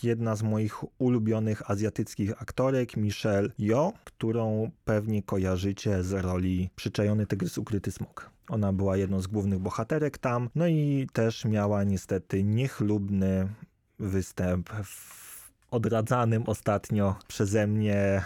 jedna 0.02 0.36
z 0.36 0.42
moich 0.42 1.00
ulubionych 1.00 1.70
azjatyckich 1.70 2.42
aktorek, 2.42 2.96
Michelle 2.96 3.48
Yeoh, 3.58 3.92
którą 4.04 4.70
pewnie 4.84 5.22
kojarzycie 5.22 6.02
z 6.04 6.12
roli 6.12 6.70
Przyczajony 6.76 7.26
Tygrys 7.26 7.58
Ukryty 7.58 7.92
Smok. 7.92 8.30
Ona 8.48 8.72
była 8.72 8.96
jedną 8.96 9.20
z 9.20 9.26
głównych 9.26 9.58
bohaterek 9.58 10.18
tam, 10.18 10.48
no 10.54 10.66
i 10.66 11.06
też 11.12 11.44
miała 11.44 11.84
niestety 11.84 12.44
niechlubny 12.44 13.48
występ 13.98 14.70
w 14.70 15.50
odradzanym 15.70 16.42
ostatnio 16.46 17.16
przeze 17.28 17.66
mnie 17.66 18.22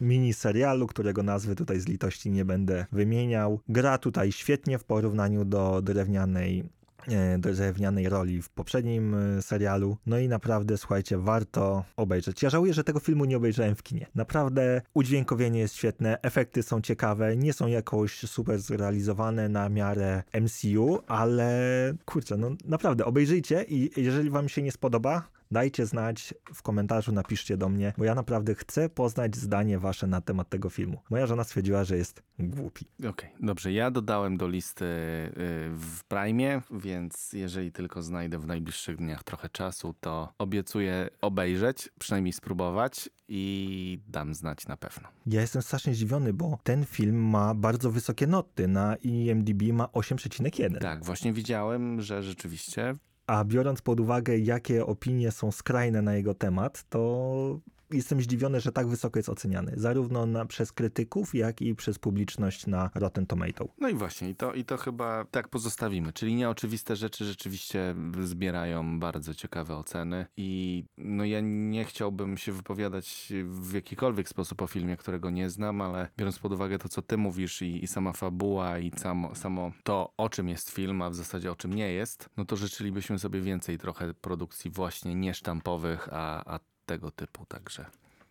miniserialu, 0.00 0.86
którego 0.86 1.22
nazwy 1.22 1.56
tutaj 1.56 1.80
z 1.80 1.88
litości 1.88 2.30
nie 2.30 2.44
będę 2.44 2.86
wymieniał. 2.92 3.60
Gra 3.68 3.98
tutaj 3.98 4.32
świetnie 4.32 4.78
w 4.78 4.84
porównaniu 4.84 5.44
do 5.44 5.82
drewnianej 5.82 6.64
e, 7.08 7.38
drewnianej 7.38 8.08
roli 8.08 8.42
w 8.42 8.48
poprzednim 8.48 9.14
e, 9.14 9.42
serialu. 9.42 9.96
No 10.06 10.18
i 10.18 10.28
naprawdę, 10.28 10.78
słuchajcie, 10.78 11.18
warto 11.18 11.84
obejrzeć. 11.96 12.42
Ja 12.42 12.50
żałuję, 12.50 12.74
że 12.74 12.84
tego 12.84 13.00
filmu 13.00 13.24
nie 13.24 13.36
obejrzałem 13.36 13.74
w 13.74 13.82
kinie. 13.82 14.06
Naprawdę 14.14 14.82
udźwiękowienie 14.94 15.60
jest 15.60 15.74
świetne, 15.74 16.22
efekty 16.22 16.62
są 16.62 16.80
ciekawe, 16.80 17.36
nie 17.36 17.52
są 17.52 17.66
jakoś 17.66 18.18
super 18.18 18.58
zrealizowane 18.58 19.48
na 19.48 19.68
miarę 19.68 20.22
MCU, 20.40 20.98
ale 21.06 21.58
kurczę, 22.04 22.36
no 22.36 22.50
naprawdę, 22.64 23.04
obejrzyjcie 23.04 23.64
i 23.68 24.02
jeżeli 24.02 24.30
wam 24.30 24.48
się 24.48 24.62
nie 24.62 24.72
spodoba, 24.72 25.37
dajcie 25.50 25.86
znać 25.86 26.34
w 26.54 26.62
komentarzu, 26.62 27.12
napiszcie 27.12 27.56
do 27.56 27.68
mnie, 27.68 27.92
bo 27.98 28.04
ja 28.04 28.14
naprawdę 28.14 28.54
chcę 28.54 28.88
poznać 28.88 29.36
zdanie 29.36 29.78
wasze 29.78 30.06
na 30.06 30.20
temat 30.20 30.48
tego 30.48 30.70
filmu. 30.70 30.98
Moja 31.10 31.26
żona 31.26 31.44
stwierdziła, 31.44 31.84
że 31.84 31.96
jest 31.96 32.22
głupi. 32.38 32.86
Okej, 33.08 33.30
dobrze. 33.40 33.72
Ja 33.72 33.90
dodałem 33.90 34.36
do 34.36 34.48
listy 34.48 34.84
y, 34.84 35.30
w 35.74 36.04
Prime, 36.08 36.62
więc 36.70 37.32
jeżeli 37.32 37.72
tylko 37.72 38.02
znajdę 38.02 38.38
w 38.38 38.46
najbliższych 38.46 38.96
dniach 38.96 39.24
trochę 39.24 39.48
czasu, 39.48 39.94
to 40.00 40.32
obiecuję 40.38 41.08
obejrzeć, 41.20 41.88
przynajmniej 41.98 42.32
spróbować 42.32 43.10
i 43.28 44.00
dam 44.08 44.34
znać 44.34 44.66
na 44.66 44.76
pewno. 44.76 45.08
Ja 45.26 45.40
jestem 45.40 45.62
strasznie 45.62 45.94
zdziwiony, 45.94 46.32
bo 46.32 46.58
ten 46.62 46.84
film 46.84 47.28
ma 47.30 47.54
bardzo 47.54 47.90
wysokie 47.90 48.26
noty. 48.26 48.68
Na 48.68 48.96
IMDb 48.96 49.62
ma 49.72 49.84
8,1. 49.84 50.78
Tak, 50.78 51.04
właśnie 51.04 51.32
widziałem, 51.32 52.00
że 52.00 52.22
rzeczywiście 52.22 52.94
A 53.28 53.44
biorąc 53.44 53.82
pod 53.82 54.00
uwagę, 54.00 54.38
jakie 54.38 54.86
opinie 54.86 55.30
są 55.30 55.52
skrajne 55.52 56.02
na 56.02 56.14
jego 56.14 56.34
temat, 56.34 56.84
to 56.88 57.60
jestem 57.90 58.20
zdziwiony, 58.20 58.60
że 58.60 58.72
tak 58.72 58.88
wysoko 58.88 59.18
jest 59.18 59.28
oceniany. 59.28 59.72
Zarówno 59.76 60.26
na, 60.26 60.46
przez 60.46 60.72
krytyków, 60.72 61.34
jak 61.34 61.62
i 61.62 61.74
przez 61.74 61.98
publiczność 61.98 62.66
na 62.66 62.90
Rotten 62.94 63.26
Tomato. 63.26 63.68
No 63.78 63.88
i 63.88 63.94
właśnie, 63.94 64.30
i 64.30 64.34
to, 64.34 64.52
i 64.52 64.64
to 64.64 64.76
chyba 64.76 65.24
tak 65.24 65.48
pozostawimy. 65.48 66.12
Czyli 66.12 66.34
nieoczywiste 66.34 66.96
rzeczy 66.96 67.24
rzeczywiście 67.24 67.94
zbierają 68.22 69.00
bardzo 69.00 69.34
ciekawe 69.34 69.76
oceny. 69.76 70.26
I 70.36 70.84
no 70.98 71.24
ja 71.24 71.40
nie 71.42 71.84
chciałbym 71.84 72.36
się 72.36 72.52
wypowiadać 72.52 73.32
w 73.44 73.72
jakikolwiek 73.72 74.28
sposób 74.28 74.62
o 74.62 74.66
filmie, 74.66 74.96
którego 74.96 75.30
nie 75.30 75.50
znam, 75.50 75.80
ale 75.80 76.08
biorąc 76.18 76.38
pod 76.38 76.52
uwagę 76.52 76.78
to, 76.78 76.88
co 76.88 77.02
ty 77.02 77.16
mówisz 77.16 77.62
i, 77.62 77.84
i 77.84 77.86
sama 77.86 78.12
fabuła 78.12 78.78
i 78.78 78.90
samo, 78.96 79.34
samo 79.34 79.72
to, 79.82 80.12
o 80.16 80.28
czym 80.28 80.48
jest 80.48 80.70
film, 80.70 81.02
a 81.02 81.10
w 81.10 81.14
zasadzie 81.14 81.52
o 81.52 81.56
czym 81.56 81.74
nie 81.74 81.92
jest, 81.92 82.28
no 82.36 82.44
to 82.44 82.56
życzylibyśmy 82.56 83.18
sobie 83.18 83.40
więcej 83.40 83.78
trochę 83.78 84.14
produkcji 84.14 84.70
właśnie 84.70 85.14
niesztampowych, 85.14 86.08
a, 86.12 86.54
a 86.54 86.60
tego 86.88 87.10
typu 87.10 87.46
także. 87.46 87.84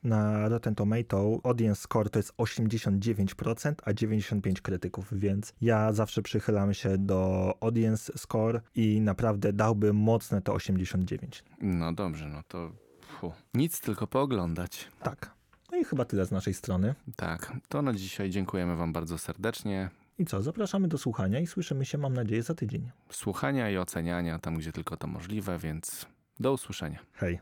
Na 0.04 0.50
Rotten 0.50 0.76
Tomato 0.76 1.39
audience 1.43 1.82
score 1.82 2.10
to 2.10 2.20
jest 2.20 2.34
89%, 2.38 3.74
a 3.86 3.91
95% 3.91 4.62
krytyków, 4.62 5.20
więc 5.20 5.54
ja 5.62 5.93
zawsze 5.93 6.22
przychylam 6.22 6.74
się 6.74 6.98
do 6.98 7.54
audience 7.62 8.13
score 8.17 8.62
i 8.76 9.02
naprawdę 9.02 9.54
dałbym 9.54 9.96
mocne 9.96 10.41
to 10.41 10.54
89. 10.54 11.43
No 11.62 11.93
dobrze, 11.93 12.28
no 12.28 12.41
to 12.48 12.72
fu. 13.20 13.34
nic, 13.54 13.82
tylko 13.82 14.08
pooglądać. 14.08 14.88
Tak. 15.04 15.32
No 15.72 15.78
i 15.78 15.84
chyba 15.86 16.06
tyle 16.06 16.26
z 16.26 16.32
naszej 16.32 16.54
strony. 16.54 16.96
Tak, 17.15 17.54
to 17.70 17.82
na 17.82 17.93
dzisiaj 17.93 18.30
dziękujemy 18.30 18.76
Wam 18.76 18.93
bardzo 18.93 19.17
serdecznie. 19.17 19.89
I 20.20 20.26
co, 20.26 20.41
zapraszamy 20.41 20.88
do 20.88 20.98
słuchania 20.98 21.39
i 21.39 21.48
słyszymy 21.48 21.86
się, 21.86 21.98
mam 21.98 22.13
nadzieję, 22.13 22.43
za 22.43 22.56
tydzień. 22.56 22.89
Słuchania 23.12 23.70
i 23.70 23.78
oceniania 23.78 24.39
tam, 24.39 24.56
gdzie 24.56 24.72
tylko 24.72 24.98
to 24.98 25.08
możliwe, 25.08 25.60
więc 25.60 26.06
do 26.39 26.54
usłyszenia. 26.54 27.00
Hej. 27.13 27.36